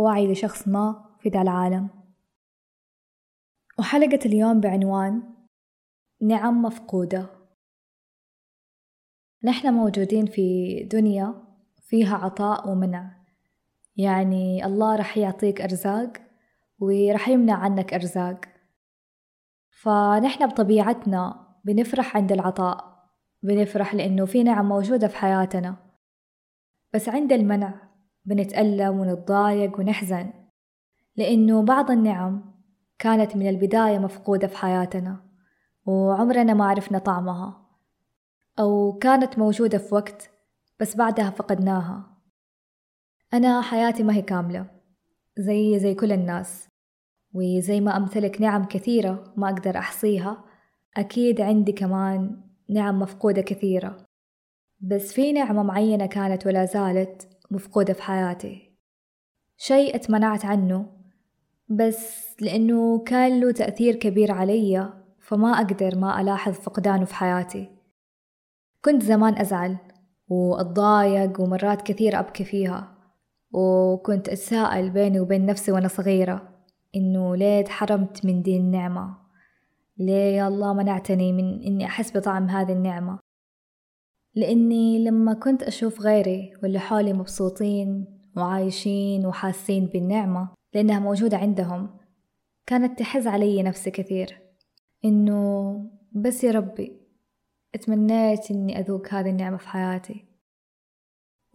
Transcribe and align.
ووعي 0.00 0.32
لشخص 0.32 0.68
ما 0.68 1.16
في 1.18 1.28
ذا 1.28 1.42
العالم. 1.42 1.88
وحلقة 3.78 4.18
اليوم 4.26 4.60
بعنوان 4.60 5.22
نعم 6.22 6.62
مفقودة. 6.62 7.26
نحن 9.44 9.74
موجودين 9.74 10.26
في 10.26 10.74
دنيا 10.92 11.34
فيها 11.82 12.16
عطاء 12.16 12.68
ومنع. 12.68 13.20
يعني 13.96 14.64
الله 14.66 14.96
رح 14.96 15.18
يعطيك 15.18 15.60
أرزاق 15.60 16.12
ورح 16.78 17.28
يمنع 17.28 17.54
عنك 17.54 17.94
أرزاق. 17.94 18.40
فنحن 19.70 20.46
بطبيعتنا 20.46 21.46
بنفرح 21.64 22.16
عند 22.16 22.32
العطاء 22.32 23.08
بنفرح 23.42 23.94
لأنه 23.94 24.26
في 24.26 24.42
نعم 24.42 24.68
موجودة 24.68 25.08
في 25.08 25.16
حياتنا. 25.16 25.76
بس 26.94 27.08
عند 27.08 27.32
المنع 27.32 27.89
بنتألم 28.24 29.00
ونتضايق 29.00 29.78
ونحزن 29.78 30.32
لأنه 31.16 31.62
بعض 31.62 31.90
النعم 31.90 32.54
كانت 32.98 33.36
من 33.36 33.48
البداية 33.48 33.98
مفقودة 33.98 34.46
في 34.46 34.56
حياتنا 34.56 35.30
وعمرنا 35.86 36.54
ما 36.54 36.64
عرفنا 36.64 36.98
طعمها 36.98 37.66
أو 38.58 38.98
كانت 38.98 39.38
موجودة 39.38 39.78
في 39.78 39.94
وقت 39.94 40.30
بس 40.80 40.96
بعدها 40.96 41.30
فقدناها. 41.30 42.16
أنا 43.34 43.60
حياتي 43.60 44.02
ما 44.02 44.14
هي 44.14 44.22
كاملة 44.22 44.66
زي 45.38 45.78
زي 45.78 45.94
كل 45.94 46.12
الناس 46.12 46.68
وزي 47.34 47.80
ما 47.80 47.96
أمتلك 47.96 48.40
نعم 48.40 48.64
كثيرة 48.64 49.34
ما 49.36 49.50
أقدر 49.50 49.78
أحصيها 49.78 50.44
أكيد 50.96 51.40
عندي 51.40 51.72
كمان 51.72 52.40
نعم 52.70 52.98
مفقودة 52.98 53.42
كثيرة. 53.42 54.06
بس 54.80 55.12
في 55.12 55.32
نعمة 55.32 55.62
معينة 55.62 56.06
كانت 56.06 56.46
ولا 56.46 56.64
زالت 56.64 57.28
مفقودة 57.50 57.92
في 57.92 58.02
حياتي. 58.02 58.70
شيء 59.56 59.94
اتمنعت 59.94 60.44
عنه 60.44 60.86
بس 61.68 62.36
لأنه 62.40 62.98
كان 62.98 63.40
له 63.40 63.52
تأثير 63.52 63.94
كبير 63.96 64.32
علي 64.32 64.92
فما 65.20 65.52
أقدر 65.52 65.98
ما 65.98 66.20
ألاحظ 66.20 66.52
فقدانه 66.52 67.04
في 67.04 67.14
حياتي. 67.14 67.68
كنت 68.84 69.02
زمان 69.02 69.38
أزعل 69.38 69.76
وأتضايق 70.28 71.40
ومرات 71.40 71.82
كثير 71.82 72.18
أبكي 72.18 72.44
فيها 72.44 72.94
وكنت 73.52 74.28
أتساءل 74.28 74.90
بيني 74.90 75.20
وبين 75.20 75.46
نفسي 75.46 75.72
وأنا 75.72 75.88
صغيرة 75.88 76.64
إنه 76.96 77.36
ليه 77.36 77.64
تحرمت 77.64 78.26
من 78.26 78.42
دي 78.42 78.56
النعمة؟ 78.56 79.16
ليه 79.98 80.36
يا 80.36 80.48
الله 80.48 80.72
منعتني 80.72 81.32
من 81.32 81.62
إني 81.62 81.86
أحس 81.86 82.16
بطعم 82.16 82.48
هذه 82.48 82.72
النعمة؟ 82.72 83.18
لأني 84.34 85.04
لما 85.04 85.34
كنت 85.34 85.62
أشوف 85.62 86.00
غيري 86.00 86.52
واللي 86.62 86.78
حولي 86.78 87.12
مبسوطين 87.12 88.06
وعايشين 88.36 89.26
وحاسين 89.26 89.86
بالنعمة 89.86 90.48
لأنها 90.74 90.98
موجودة 90.98 91.36
عندهم 91.36 92.00
كانت 92.66 92.98
تحز 92.98 93.26
علي 93.26 93.62
نفسي 93.62 93.90
كثير. 93.90 94.38
إنه 95.04 95.74
بس 96.12 96.44
يا 96.44 96.52
ربي 96.52 97.00
اتمنيت 97.74 98.50
إني 98.50 98.80
أذوق 98.80 99.08
هذه 99.08 99.30
النعمة 99.30 99.56
في 99.56 99.68
حياتي. 99.68 100.24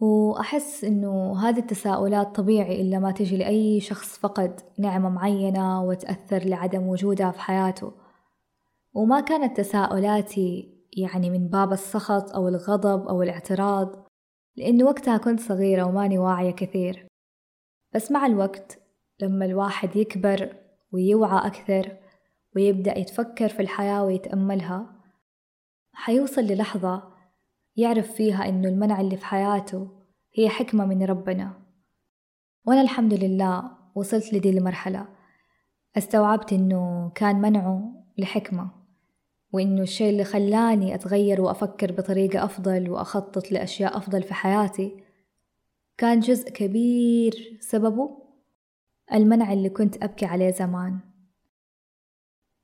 وأحس 0.00 0.84
إنه 0.84 1.40
هذه 1.40 1.58
التساؤلات 1.58 2.36
طبيعي 2.36 2.82
إلا 2.82 2.98
ما 2.98 3.10
تجي 3.10 3.36
لأي 3.36 3.80
شخص 3.80 4.18
فقد 4.18 4.60
نعمة 4.78 5.08
معينة 5.08 5.82
وتأثر 5.84 6.44
لعدم 6.44 6.86
وجودها 6.86 7.30
في 7.30 7.40
حياته. 7.40 7.92
وما 8.94 9.20
كانت 9.20 9.56
تساؤلاتي 9.56 10.75
يعني 10.96 11.30
من 11.30 11.48
باب 11.48 11.72
السخط 11.72 12.34
أو 12.34 12.48
الغضب 12.48 13.08
أو 13.08 13.22
الاعتراض 13.22 14.06
لأنه 14.56 14.84
وقتها 14.84 15.16
كنت 15.16 15.40
صغيرة 15.40 15.84
وماني 15.84 16.18
واعية 16.18 16.50
كثير. 16.50 17.06
بس 17.94 18.12
مع 18.12 18.26
الوقت 18.26 18.78
لما 19.20 19.44
الواحد 19.44 19.96
يكبر 19.96 20.56
ويوعى 20.92 21.46
أكثر 21.46 21.96
ويبدأ 22.56 22.98
يتفكر 22.98 23.48
في 23.48 23.60
الحياة 23.60 24.04
ويتأملها 24.04 24.96
حيوصل 25.92 26.42
للحظة 26.42 27.12
يعرف 27.76 28.12
فيها 28.12 28.48
إنه 28.48 28.68
المنع 28.68 29.00
اللي 29.00 29.16
في 29.16 29.26
حياته 29.26 29.88
هي 30.34 30.48
حكمة 30.48 30.86
من 30.86 31.02
ربنا. 31.02 31.62
وأنا 32.66 32.80
الحمد 32.80 33.14
لله 33.14 33.70
وصلت 33.94 34.32
لدي 34.32 34.50
المرحلة 34.50 35.08
استوعبت 35.96 36.52
إنه 36.52 37.10
كان 37.14 37.40
منعه 37.40 38.04
لحكمة. 38.18 38.85
وإنه 39.52 39.82
الشيء 39.82 40.10
اللي 40.10 40.24
خلاني 40.24 40.94
أتغير 40.94 41.40
وأفكر 41.40 41.92
بطريقة 41.92 42.44
أفضل 42.44 42.90
وأخطط 42.90 43.52
لأشياء 43.52 43.96
أفضل 43.96 44.22
في 44.22 44.34
حياتي 44.34 45.06
كان 45.98 46.20
جزء 46.20 46.50
كبير 46.50 47.58
سببه 47.60 48.26
المنع 49.14 49.52
اللي 49.52 49.68
كنت 49.68 50.02
أبكي 50.02 50.26
عليه 50.26 50.50
زمان. 50.50 50.98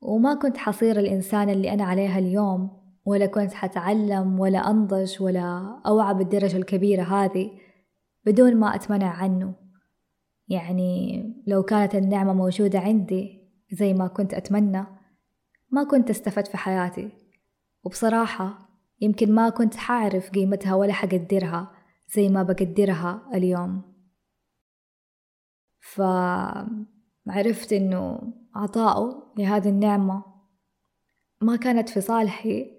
وما 0.01 0.35
كنت 0.35 0.57
حصير 0.57 0.99
الإنسان 0.99 1.51
اللي 1.51 1.73
أنا 1.73 1.85
عليها 1.85 2.19
اليوم 2.19 2.71
ولا 3.05 3.27
كنت 3.27 3.53
حتعلم 3.53 4.41
ولا 4.41 4.71
أنضج 4.71 5.23
ولا 5.23 5.77
أوعى 5.87 6.15
بالدرجة 6.15 6.57
الكبيرة 6.57 7.03
هذه 7.03 7.51
بدون 8.27 8.57
ما 8.57 8.75
أتمنع 8.75 9.09
عنه. 9.09 9.55
يعني 10.49 11.23
لو 11.47 11.63
كانت 11.63 11.95
النعمة 11.95 12.33
موجودة 12.33 12.79
عندي 12.79 13.43
زي 13.73 13.95
ما 13.95 14.07
كنت 14.07 14.35
أتمنى 14.35 14.87
ما 15.73 15.85
كنت 15.85 16.11
استفدت 16.11 16.49
في 16.49 16.57
حياتي. 16.57 17.11
وبصراحة 17.85 18.69
يمكن 19.01 19.35
ما 19.35 19.49
كنت 19.49 19.75
حعرف 19.75 20.31
قيمتها 20.31 20.75
ولا 20.75 20.93
حقدرها 20.93 21.73
زي 22.09 22.29
ما 22.29 22.43
بقدرها 22.43 23.31
اليوم. 23.35 23.83
فعرفت 25.81 27.73
إنه 27.73 28.21
عطاؤه 28.55 29.35
لهذه 29.39 29.69
النعمة 29.69 30.25
ما 31.41 31.57
كانت 31.57 31.89
في 31.89 32.01
صالحي 32.01 32.79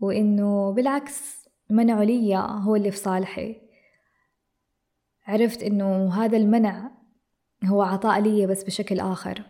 وإنه 0.00 0.72
بالعكس 0.72 1.48
منعه 1.70 2.02
لي 2.04 2.36
هو 2.36 2.76
اللي 2.76 2.90
في 2.90 2.96
صالحي. 2.96 3.60
عرفت 5.26 5.62
إنه 5.62 6.14
هذا 6.14 6.36
المنع 6.36 6.90
هو 7.64 7.82
عطاء 7.82 8.20
لي 8.20 8.46
بس 8.46 8.64
بشكل 8.64 9.00
آخر. 9.00 9.42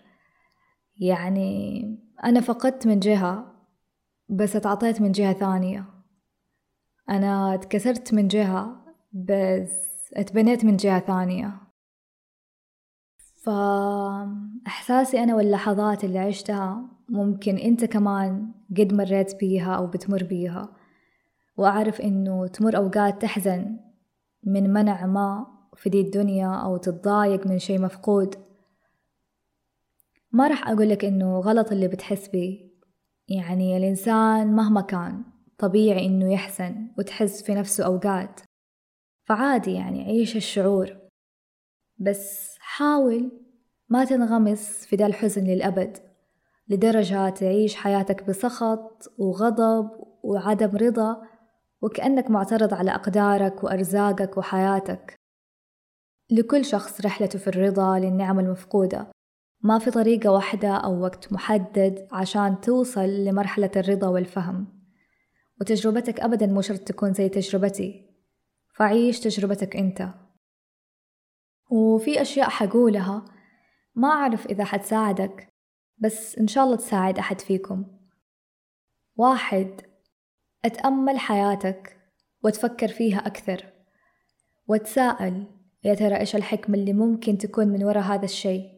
يعني 1.00 2.07
أنا 2.24 2.40
فقدت 2.40 2.86
من 2.86 3.00
جهة 3.00 3.54
بس 4.28 4.56
اتعطيت 4.56 5.00
من 5.00 5.12
جهة 5.12 5.32
ثانية. 5.32 5.84
أنا 7.10 7.54
اتكسرت 7.54 8.14
من 8.14 8.28
جهة 8.28 8.84
بس 9.12 9.88
اتبنيت 10.14 10.64
من 10.64 10.76
جهة 10.76 11.00
ثانية. 11.00 11.52
فإحساسي 13.44 15.22
أنا 15.22 15.34
واللحظات 15.34 16.04
اللي 16.04 16.18
عشتها 16.18 16.84
ممكن 17.08 17.56
أنت 17.56 17.84
كمان 17.84 18.52
قد 18.78 18.94
مريت 18.94 19.34
بيها 19.40 19.74
أو 19.74 19.86
بتمر 19.86 20.24
بيها. 20.24 20.68
وأعرف 21.56 22.00
إنه 22.00 22.46
تمر 22.46 22.76
أوقات 22.76 23.22
تحزن 23.22 23.76
من 24.44 24.72
منع 24.72 25.06
ما 25.06 25.46
في 25.76 25.90
دي 25.90 26.00
الدنيا 26.00 26.54
أو 26.54 26.76
تتضايق 26.76 27.46
من 27.46 27.58
شي 27.58 27.78
مفقود. 27.78 28.47
ما 30.32 30.48
رح 30.48 30.68
أقولك 30.68 31.04
إنه 31.04 31.38
غلط 31.38 31.72
اللي 31.72 31.88
بتحس 31.88 32.28
بيه. 32.28 32.68
يعني 33.28 33.76
الإنسان 33.76 34.52
مهما 34.52 34.80
كان 34.80 35.24
طبيعي 35.58 36.06
إنه 36.06 36.32
يحزن 36.32 36.88
وتحس 36.98 37.42
في 37.42 37.54
نفسه 37.54 37.84
أوقات. 37.84 38.40
فعادي 39.24 39.72
يعني 39.72 40.04
عيش 40.04 40.36
الشعور. 40.36 40.96
بس 41.98 42.56
حاول 42.60 43.30
ما 43.88 44.04
تنغمس 44.04 44.86
في 44.86 44.96
ذا 44.96 45.06
الحزن 45.06 45.44
للأبد 45.44 45.98
لدرجة 46.68 47.30
تعيش 47.30 47.76
حياتك 47.76 48.24
بسخط 48.24 49.12
وغضب 49.18 49.90
وعدم 50.22 50.76
رضا 50.76 51.22
وكأنك 51.82 52.30
معترض 52.30 52.74
على 52.74 52.90
أقدارك 52.90 53.64
وأرزاقك 53.64 54.38
وحياتك. 54.38 55.14
لكل 56.30 56.64
شخص 56.64 57.00
رحلته 57.00 57.38
في 57.38 57.48
الرضا 57.48 57.98
للنعم 57.98 58.40
المفقودة. 58.40 59.10
ما 59.60 59.78
في 59.78 59.90
طريقة 59.90 60.30
واحدة 60.30 60.68
أو 60.68 61.02
وقت 61.02 61.32
محدد 61.32 62.08
عشان 62.12 62.60
توصل 62.60 63.08
لمرحلة 63.08 63.70
الرضا 63.76 64.08
والفهم. 64.08 64.78
وتجربتك 65.60 66.20
أبدا 66.20 66.46
مو 66.46 66.60
شرط 66.60 66.80
تكون 66.80 67.12
زي 67.12 67.28
تجربتي. 67.28 68.08
فعيش 68.74 69.20
تجربتك 69.20 69.76
أنت. 69.76 70.08
وفي 71.70 72.22
أشياء 72.22 72.48
حقولها. 72.48 73.24
ما 73.94 74.08
أعرف 74.08 74.46
إذا 74.46 74.64
حتساعدك 74.64 75.48
بس 75.98 76.38
إن 76.38 76.46
شاء 76.46 76.64
الله 76.64 76.76
تساعد 76.76 77.18
أحد 77.18 77.40
فيكم. 77.40 77.84
واحد 79.16 79.80
أتأمل 80.64 81.18
حياتك 81.18 81.96
وتفكر 82.44 82.88
فيها 82.88 83.26
أكثر. 83.26 83.64
وتساءل 84.68 85.46
يا 85.84 85.94
ترى 85.94 86.16
إيش 86.16 86.36
الحكمة 86.36 86.74
اللي 86.74 86.92
ممكن 86.92 87.38
تكون 87.38 87.68
من 87.68 87.84
وراء 87.84 88.02
هذا 88.02 88.24
الشيء؟ 88.24 88.77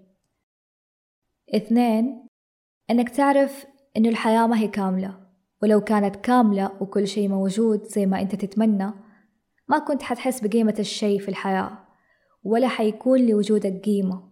اثنين 1.55 2.27
إنك 2.91 3.09
تعرف 3.09 3.67
إنه 3.97 4.09
الحياة 4.09 4.47
ما 4.47 4.59
هي 4.59 4.69
كاملة 4.69 5.27
ولو 5.63 5.81
كانت 5.81 6.17
كاملة 6.17 6.83
وكل 6.83 7.09
شيء 7.09 7.29
موجود 7.29 7.85
زي 7.85 8.07
ما 8.07 8.21
أنت 8.21 8.35
تتمنى 8.35 8.93
ما 9.69 9.79
كنت 9.79 10.03
حتحس 10.03 10.41
بقيمة 10.41 10.75
الشيء 10.79 11.21
في 11.21 11.29
الحياة 11.29 11.79
ولا 12.43 12.69
حيكون 12.69 13.27
لوجودك 13.27 13.85
قيمة. 13.85 14.31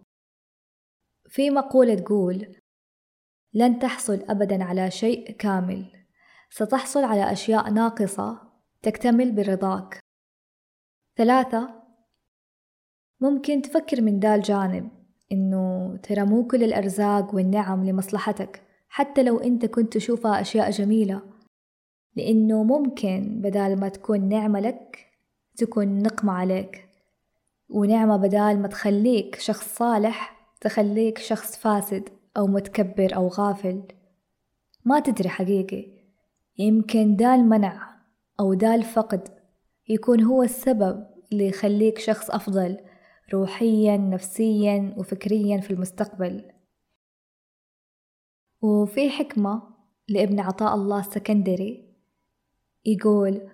في 1.29 1.49
مقولة 1.49 1.95
تقول 1.95 2.55
لن 3.53 3.79
تحصل 3.79 4.25
أبدا 4.29 4.63
على 4.63 4.91
شيء 4.91 5.31
كامل 5.31 5.85
ستحصل 6.49 7.03
على 7.03 7.31
أشياء 7.31 7.69
ناقصة 7.69 8.41
تكتمل 8.81 9.31
برضاك. 9.31 9.99
ثلاثة 11.15 11.83
ممكن 13.19 13.61
تفكر 13.61 14.01
من 14.01 14.19
ذا 14.19 14.35
الجانب 14.35 14.89
إنه 15.31 15.68
ترى 15.97 16.23
مو 16.23 16.47
كل 16.47 16.63
الأرزاق 16.63 17.35
والنعم 17.35 17.85
لمصلحتك 17.85 18.61
حتى 18.89 19.23
لو 19.23 19.37
أنت 19.37 19.65
كنت 19.65 19.93
تشوفها 19.93 20.41
أشياء 20.41 20.71
جميلة. 20.71 21.21
لأنه 22.15 22.63
ممكن 22.63 23.41
بدال 23.41 23.79
ما 23.79 23.89
تكون 23.89 24.29
نعمة 24.29 24.59
لك 24.59 25.07
تكون 25.57 26.03
نقمة 26.03 26.33
عليك. 26.33 26.89
ونعمة 27.69 28.17
بدال 28.17 28.61
ما 28.61 28.67
تخليك 28.67 29.35
شخص 29.35 29.75
صالح 29.75 30.49
تخليك 30.61 31.17
شخص 31.17 31.57
فاسد 31.57 32.09
أو 32.37 32.47
متكبر 32.47 33.15
أو 33.15 33.27
غافل. 33.27 33.81
ما 34.85 34.99
تدري 34.99 35.29
حقيقي. 35.29 35.87
يمكن 36.57 37.15
دا 37.15 37.35
المنع 37.35 37.89
أو 38.39 38.53
دا 38.53 38.75
الفقد 38.75 39.29
يكون 39.89 40.23
هو 40.23 40.43
السبب 40.43 41.05
اللي 41.31 41.47
يخليك 41.47 41.99
شخص 41.99 42.29
أفضل. 42.29 42.77
روحيا 43.33 43.97
نفسيا 43.97 44.95
وفكريا 44.97 45.61
في 45.61 45.71
المستقبل. 45.71 46.51
وفي 48.61 49.09
حكمة 49.09 49.61
لابن 50.07 50.39
عطاء 50.39 50.75
الله 50.75 50.99
السكندري 50.99 51.95
يقول 52.85 53.49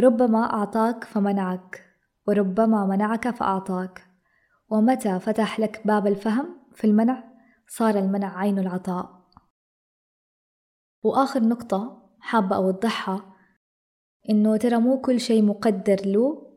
ربما 0.00 0.54
أعطاك 0.54 1.04
فمنعك 1.04 1.84
وربما 2.28 2.86
منعك 2.86 3.30
فأعطاك 3.30 4.06
ومتى 4.68 5.20
فتح 5.20 5.60
لك 5.60 5.86
باب 5.86 6.06
الفهم 6.06 6.58
في 6.74 6.86
المنع؟ 6.86 7.24
صار 7.68 7.98
المنع 7.98 8.38
عين 8.38 8.58
العطاء. 8.58 9.18
وآخر 11.02 11.42
نقطة 11.42 12.10
حابة 12.20 12.56
أوضحها 12.56 13.34
إنه 14.30 14.56
ترى 14.56 14.76
مو 14.76 15.00
كل 15.00 15.20
شي 15.20 15.42
مقدر 15.42 15.96
له 16.06 16.47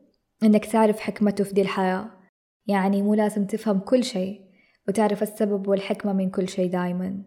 إنك 0.44 0.66
تعرف 0.66 1.00
حكمته 1.00 1.44
في 1.44 1.52
دي 1.54 1.62
الحياة. 1.62 2.10
يعني 2.66 3.02
مو 3.02 3.14
لازم 3.14 3.46
تفهم 3.46 3.78
كل 3.78 4.04
شي 4.04 4.40
وتعرف 4.88 5.22
السبب 5.22 5.68
والحكمة 5.68 6.12
من 6.12 6.30
كل 6.30 6.48
شي 6.48 6.68
دايما. 6.68 7.24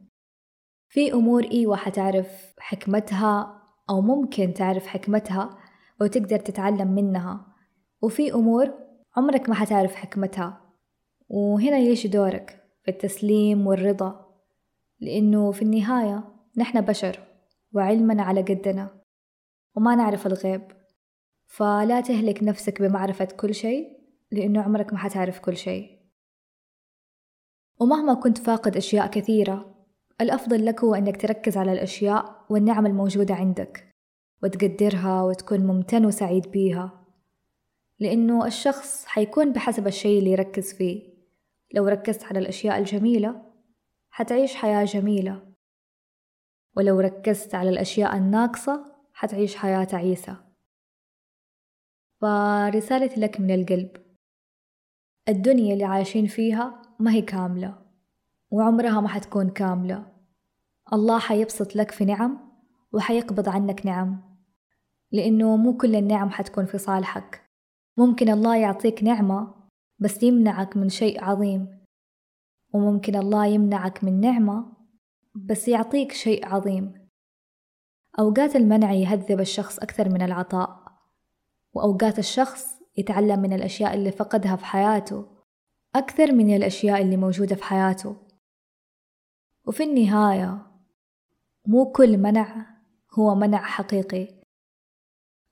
في 0.89 1.13
أمور 1.13 1.43
إيوة 1.51 1.75
حتعرف 1.75 2.55
حكمتها 2.59 3.61
أو 3.89 4.01
ممكن 4.01 4.53
تعرف 4.53 4.87
حكمتها 4.87 5.57
وتقدر 6.01 6.39
تتعلم 6.39 6.87
منها. 6.87 7.45
وفي 8.01 8.33
أمور 8.33 8.73
عمرك 9.17 9.49
ما 9.49 9.55
حتعرف 9.55 9.95
حكمتها. 9.95 10.61
وهنا 11.29 11.77
يجي 11.77 12.07
دورك 12.07 12.63
في 12.83 12.91
التسليم 12.91 13.67
والرضا 13.67 14.25
لأنه 14.99 15.51
في 15.51 15.61
النهاية 15.61 16.23
نحن 16.57 16.81
بشر 16.81 17.19
وعلمنا 17.73 18.23
على 18.23 18.41
قدنا 18.41 18.89
وما 19.75 19.95
نعرف 19.95 20.27
الغيب. 20.27 20.74
فلا 21.55 22.01
تهلك 22.01 22.43
نفسك 22.43 22.81
بمعرفة 22.81 23.25
كل 23.25 23.55
شيء 23.55 23.99
لأنه 24.31 24.61
عمرك 24.61 24.93
ما 24.93 24.99
حتعرف 24.99 25.39
كل 25.39 25.57
شيء. 25.57 25.99
ومهما 27.79 28.13
كنت 28.13 28.37
فاقد 28.37 28.77
أشياء 28.77 29.07
كثيرة 29.07 29.75
الأفضل 30.21 30.65
لك 30.65 30.83
هو 30.83 30.95
أنك 30.95 31.21
تركز 31.21 31.57
على 31.57 31.73
الأشياء 31.73 32.45
والنعم 32.49 32.85
الموجودة 32.85 33.35
عندك 33.35 33.95
وتقدرها 34.43 35.23
وتكون 35.23 35.59
ممتن 35.59 36.05
وسعيد 36.05 36.51
بيها. 36.51 37.05
لأنه 37.99 38.45
الشخص 38.45 39.05
حيكون 39.05 39.53
بحسب 39.53 39.87
الشيء 39.87 40.19
اللي 40.19 40.31
يركز 40.31 40.73
فيه. 40.73 41.13
لو 41.73 41.87
ركزت 41.87 42.23
على 42.23 42.39
الأشياء 42.39 42.79
الجميلة 42.79 43.41
حتعيش 44.09 44.55
حياة 44.55 44.85
جميلة. 44.85 45.53
ولو 46.77 46.99
ركزت 46.99 47.55
على 47.55 47.69
الأشياء 47.69 48.17
الناقصة 48.17 48.95
حتعيش 49.13 49.55
حياة 49.55 49.83
تعيسة. 49.83 50.44
فرسالتي 52.21 53.19
لك 53.19 53.39
من 53.39 53.51
القلب. 53.51 53.91
الدنيا 55.29 55.73
اللي 55.73 55.83
عايشين 55.83 56.25
فيها 56.25 56.81
ما 56.99 57.11
هي 57.11 57.21
كاملة 57.21 57.85
وعمرها 58.51 59.01
ما 59.01 59.07
حتكون 59.07 59.49
كاملة. 59.49 60.11
الله 60.93 61.19
حيبسط 61.19 61.75
لك 61.75 61.91
في 61.91 62.05
نعم 62.05 62.37
وحيقبض 62.93 63.49
عنك 63.49 63.85
نعم 63.85 64.37
لأنه 65.11 65.55
مو 65.55 65.77
كل 65.77 65.95
النعم 65.95 66.29
حتكون 66.29 66.65
في 66.65 66.77
صالحك. 66.77 67.49
ممكن 67.97 68.29
الله 68.29 68.57
يعطيك 68.57 69.03
نعمة 69.03 69.53
بس 69.99 70.23
يمنعك 70.23 70.77
من 70.77 70.89
شيء 70.89 71.23
عظيم 71.23 71.85
وممكن 72.73 73.15
الله 73.15 73.45
يمنعك 73.45 74.03
من 74.03 74.19
نعمة 74.19 74.73
بس 75.35 75.67
يعطيك 75.67 76.11
شيء 76.11 76.47
عظيم. 76.47 77.09
أوقات 78.19 78.55
المنع 78.55 78.91
يهذب 78.91 79.39
الشخص 79.39 79.79
أكثر 79.79 80.09
من 80.09 80.21
العطاء. 80.21 80.84
وأوقات 81.75 82.19
الشخص 82.19 82.65
يتعلم 82.97 83.39
من 83.39 83.53
الأشياء 83.53 83.93
اللي 83.93 84.11
فقدها 84.11 84.55
في 84.55 84.65
حياته 84.65 85.25
أكثر 85.95 86.31
من 86.31 86.55
الأشياء 86.55 87.01
اللي 87.01 87.17
موجودة 87.17 87.55
في 87.55 87.63
حياته. 87.63 88.15
وفي 89.65 89.83
النهاية 89.83 90.67
مو 91.67 91.91
كل 91.91 92.17
منع 92.17 92.65
هو 93.13 93.35
منع 93.35 93.63
حقيقي. 93.63 94.27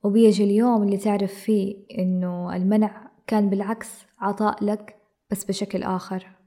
وبيجي 0.04 0.44
اليوم 0.44 0.84
اللي 0.84 0.98
تعرف 0.98 1.34
فيه 1.34 1.86
إنه 2.00 2.56
المنع 2.56 3.12
كان 3.28 3.50
بالعكس 3.50 3.90
عطاء 4.20 4.64
لك 4.66 4.98
بس 5.32 5.44
بشكل 5.44 5.84
آخر. 5.84 6.43